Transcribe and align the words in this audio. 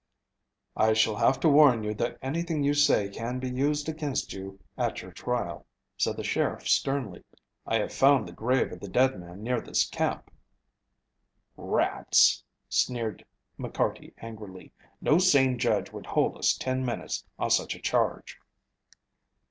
"I 0.75 0.93
shall 0.93 1.15
have 1.17 1.39
to 1.41 1.47
warn 1.47 1.83
you 1.83 1.93
that 1.93 2.17
anything 2.23 2.63
you 2.63 2.73
say 2.73 3.07
can 3.07 3.37
be 3.37 3.47
used 3.51 3.87
against 3.87 4.33
you 4.33 4.59
at 4.75 5.03
your 5.03 5.11
trial," 5.11 5.67
said 5.95 6.17
the 6.17 6.23
sheriff 6.23 6.67
sternly. 6.67 7.23
"I 7.67 7.77
have 7.77 7.93
found 7.93 8.27
the 8.27 8.31
grave 8.33 8.71
of 8.71 8.79
the 8.79 8.87
dead 8.87 9.19
man 9.19 9.43
near 9.43 9.61
this 9.61 9.87
camp." 9.87 10.31
"Rats!" 11.55 12.43
sneered 12.67 13.23
McCarty 13.59 14.13
angrily. 14.17 14.73
"No 15.01 15.19
sane 15.19 15.59
judge 15.59 15.91
would 15.91 16.07
hold 16.07 16.35
us 16.35 16.55
ten 16.57 16.83
minutes 16.83 17.23
on 17.37 17.51
such 17.51 17.75
a 17.75 17.79
charge." 17.79 18.39